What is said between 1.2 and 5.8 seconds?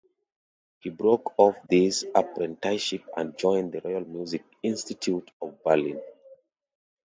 off this apprenticeship and joined the Royal Music Institute of